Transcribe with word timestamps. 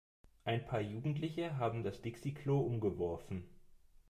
Ein 0.45 0.65
paar 0.65 0.81
Jugendliche 0.81 1.57
haben 1.59 1.83
das 1.83 2.01
Dixi-Klo 2.01 2.57
umgeworfen. 2.59 3.43